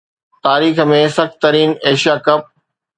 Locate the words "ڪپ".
2.29-2.43